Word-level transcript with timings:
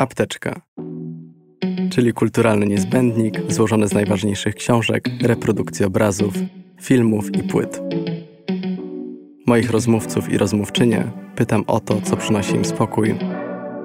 Apteczka, 0.00 0.60
czyli 1.90 2.12
kulturalny 2.12 2.66
niezbędnik 2.66 3.52
złożony 3.52 3.88
z 3.88 3.92
najważniejszych 3.92 4.54
książek, 4.54 5.08
reprodukcji 5.22 5.84
obrazów, 5.84 6.34
filmów 6.80 7.36
i 7.36 7.42
płyt. 7.42 7.80
Moich 9.46 9.70
rozmówców 9.70 10.32
i 10.32 10.38
rozmówczynie 10.38 11.10
pytam 11.36 11.64
o 11.66 11.80
to, 11.80 12.00
co 12.00 12.16
przynosi 12.16 12.54
im 12.54 12.64
spokój, 12.64 13.14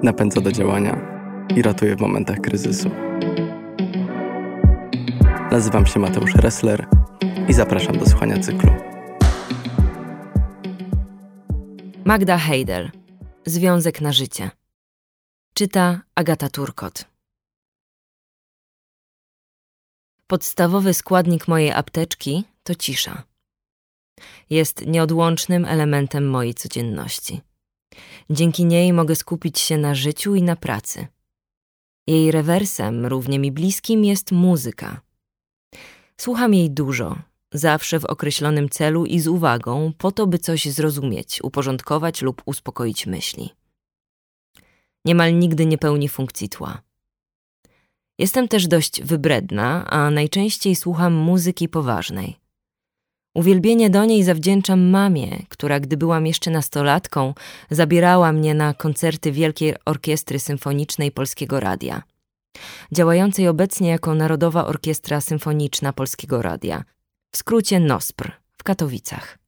napędza 0.02 0.40
do 0.40 0.52
działania 0.52 1.00
i 1.56 1.62
ratuje 1.62 1.96
w 1.96 2.00
momentach 2.00 2.40
kryzysu. 2.40 2.90
Nazywam 5.50 5.86
się 5.86 6.00
Mateusz 6.00 6.34
Ressler 6.34 6.86
i 7.48 7.52
zapraszam 7.52 7.98
do 7.98 8.06
słuchania 8.06 8.38
cyklu. 8.38 8.70
Magda 12.04 12.38
Heidel. 12.38 12.90
Związek 13.46 14.00
na 14.00 14.12
życie. 14.12 14.50
Czyta 15.58 16.00
Agata 16.14 16.48
Turkot. 16.48 17.04
Podstawowy 20.26 20.94
składnik 20.94 21.48
mojej 21.48 21.72
apteczki 21.72 22.44
to 22.62 22.74
cisza. 22.74 23.22
Jest 24.50 24.86
nieodłącznym 24.86 25.64
elementem 25.64 26.30
mojej 26.30 26.54
codzienności. 26.54 27.40
Dzięki 28.30 28.64
niej 28.64 28.92
mogę 28.92 29.16
skupić 29.16 29.58
się 29.58 29.78
na 29.78 29.94
życiu 29.94 30.34
i 30.34 30.42
na 30.42 30.56
pracy. 30.56 31.06
Jej 32.06 32.30
rewersem, 32.30 33.06
równie 33.06 33.38
mi 33.38 33.52
bliskim, 33.52 34.04
jest 34.04 34.32
muzyka. 34.32 35.00
Słucham 36.20 36.54
jej 36.54 36.70
dużo, 36.70 37.18
zawsze 37.52 38.00
w 38.00 38.04
określonym 38.04 38.68
celu 38.68 39.06
i 39.06 39.20
z 39.20 39.26
uwagą, 39.28 39.92
po 39.98 40.12
to, 40.12 40.26
by 40.26 40.38
coś 40.38 40.64
zrozumieć, 40.64 41.40
uporządkować 41.42 42.22
lub 42.22 42.42
uspokoić 42.46 43.06
myśli. 43.06 43.65
Niemal 45.06 45.38
nigdy 45.38 45.66
nie 45.66 45.78
pełni 45.78 46.08
funkcji 46.08 46.48
tła. 46.48 46.82
Jestem 48.18 48.48
też 48.48 48.66
dość 48.66 49.02
wybredna, 49.02 49.86
a 49.90 50.10
najczęściej 50.10 50.76
słucham 50.76 51.14
muzyki 51.14 51.68
poważnej. 51.68 52.36
Uwielbienie 53.34 53.90
do 53.90 54.04
niej 54.04 54.24
zawdzięczam 54.24 54.80
mamie, 54.80 55.46
która, 55.48 55.80
gdy 55.80 55.96
byłam 55.96 56.26
jeszcze 56.26 56.50
nastolatką, 56.50 57.34
zabierała 57.70 58.32
mnie 58.32 58.54
na 58.54 58.74
koncerty 58.74 59.32
Wielkiej 59.32 59.74
Orkiestry 59.84 60.38
Symfonicznej 60.38 61.12
Polskiego 61.12 61.60
Radia. 61.60 62.02
Działającej 62.92 63.48
obecnie 63.48 63.88
jako 63.88 64.14
Narodowa 64.14 64.66
Orkiestra 64.66 65.20
Symfoniczna 65.20 65.92
Polskiego 65.92 66.42
Radia, 66.42 66.84
w 67.30 67.36
skrócie 67.36 67.80
NOSPR, 67.80 68.32
w 68.58 68.64
Katowicach. 68.64 69.45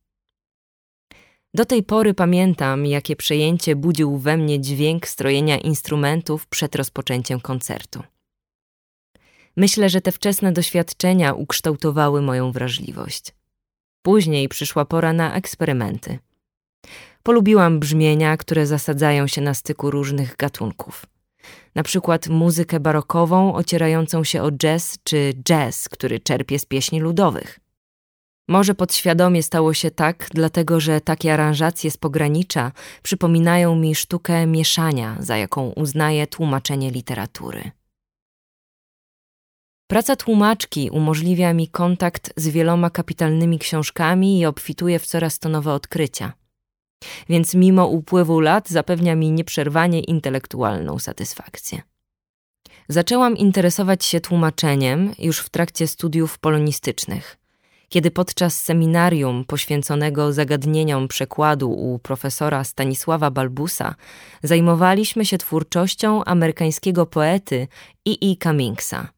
Do 1.59 1.65
tej 1.65 1.83
pory 1.83 2.15
pamiętam, 2.15 2.87
jakie 2.87 3.17
przejęcie 3.17 3.77
budził 3.77 4.19
we 4.19 4.37
mnie 4.37 4.61
dźwięk 4.61 5.09
strojenia 5.09 5.59
instrumentów 5.59 6.47
przed 6.47 6.77
rozpoczęciem 6.77 7.41
koncertu. 7.41 8.03
Myślę, 9.57 9.89
że 9.89 10.01
te 10.01 10.13
wczesne 10.13 10.53
doświadczenia 10.53 11.33
ukształtowały 11.33 12.23
moją 12.23 12.53
wrażliwość. 12.53 13.35
Później 14.03 14.49
przyszła 14.49 14.85
pora 14.85 15.13
na 15.13 15.35
eksperymenty. 15.35 16.19
Polubiłam 17.23 17.81
brzmienia, 17.81 18.37
które 18.37 18.67
zasadzają 18.67 19.27
się 19.27 19.41
na 19.41 19.55
styku 19.55 19.91
różnych 19.91 20.37
gatunków. 20.37 21.07
Na 21.75 21.83
przykład 21.83 22.29
muzykę 22.29 22.81
barokową 22.81 23.55
ocierającą 23.55 24.25
się 24.25 24.43
o 24.43 24.53
jazz 24.53 24.99
czy 25.05 25.33
jazz, 25.45 25.89
który 25.89 26.21
czerpie 26.21 26.59
z 26.59 26.65
pieśni 26.65 27.01
ludowych. 27.01 27.61
Może 28.49 28.75
podświadomie 28.75 29.43
stało 29.43 29.75
się 29.75 29.91
tak, 29.91 30.29
dlatego 30.35 30.81
że 30.81 31.01
takie 31.01 31.35
aranżacje 31.35 31.91
z 31.91 31.97
pogranicza 31.97 32.73
przypominają 33.03 33.77
mi 33.77 33.95
sztukę 33.95 34.47
mieszania, 34.47 35.17
za 35.21 35.37
jaką 35.37 35.71
uznaję 35.71 36.27
tłumaczenie 36.27 36.91
literatury. 36.91 37.71
Praca 39.91 40.17
tłumaczki 40.17 40.91
umożliwia 40.91 41.53
mi 41.53 41.69
kontakt 41.69 42.33
z 42.37 42.49
wieloma 42.49 42.91
kapitalnymi 42.91 43.59
książkami 43.59 44.41
i 44.41 44.47
obfituje 44.47 44.99
w 44.99 45.07
coraz 45.07 45.39
to 45.39 45.49
nowe 45.49 45.73
odkrycia. 45.73 46.33
Więc 47.29 47.55
mimo 47.55 47.87
upływu 47.87 48.41
lat 48.41 48.69
zapewnia 48.69 49.15
mi 49.15 49.33
nieprzerwanie 49.33 50.01
intelektualną 50.01 50.99
satysfakcję. 50.99 51.83
Zaczęłam 52.89 53.37
interesować 53.37 54.05
się 54.05 54.21
tłumaczeniem 54.21 55.13
już 55.19 55.39
w 55.39 55.49
trakcie 55.49 55.87
studiów 55.87 56.39
polonistycznych– 56.39 57.37
kiedy 57.89 58.11
podczas 58.11 58.63
seminarium 58.63 59.45
poświęconego 59.45 60.33
zagadnieniom 60.33 61.09
przekładu 61.09 61.71
u 61.71 61.99
profesora 61.99 62.65
Stanisława 62.65 63.31
Balbusa 63.31 63.95
zajmowaliśmy 64.43 65.25
się 65.27 65.39
twórczością 65.39 66.25
amerykańskiego 66.25 67.07
poety 67.07 67.69
E. 68.09 68.11
E. 68.11 68.37
Cummingsa. 68.43 69.09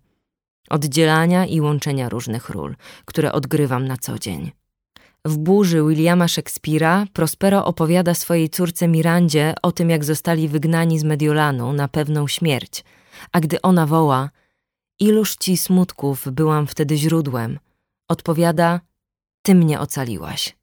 Oddzielania 0.69 1.45
i 1.45 1.61
łączenia 1.61 2.09
różnych 2.09 2.49
ról, 2.49 2.75
które 3.05 3.31
odgrywam 3.31 3.87
na 3.87 3.97
co 3.97 4.19
dzień. 4.19 4.51
W 5.25 5.37
burzy 5.37 5.83
Williama 5.83 6.27
Szekspira 6.27 7.05
Prospero 7.13 7.65
opowiada 7.65 8.13
swojej 8.13 8.49
córce 8.49 8.87
Mirandzie 8.87 9.53
o 9.61 9.71
tym, 9.71 9.89
jak 9.89 10.05
zostali 10.05 10.47
wygnani 10.47 10.99
z 10.99 11.03
Mediolanu 11.03 11.73
na 11.73 11.87
pewną 11.87 12.27
śmierć, 12.27 12.83
a 13.31 13.39
gdy 13.39 13.61
ona 13.61 13.85
woła: 13.85 14.29
Iluż 14.99 15.35
ci 15.35 15.57
smutków 15.57 16.27
byłam 16.31 16.67
wtedy 16.67 16.97
źródłem, 16.97 17.59
odpowiada: 18.07 18.81
Ty 19.41 19.55
mnie 19.55 19.79
ocaliłaś. 19.79 20.58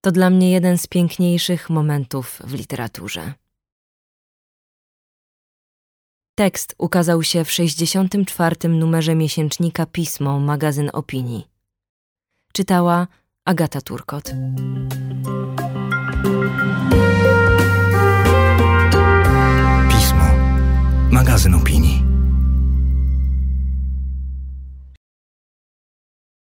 To 0.00 0.12
dla 0.12 0.30
mnie 0.30 0.50
jeden 0.50 0.78
z 0.78 0.86
piękniejszych 0.86 1.70
momentów 1.70 2.40
w 2.44 2.54
literaturze. 2.54 3.34
Tekst 6.38 6.74
ukazał 6.78 7.22
się 7.22 7.44
w 7.44 7.50
64. 7.50 8.68
numerze 8.68 9.14
miesięcznika 9.14 9.86
Pismo, 9.86 10.40
magazyn 10.40 10.90
opinii. 10.92 11.48
Czytała 12.52 13.06
Agata 13.44 13.80
Turkot. 13.80 14.32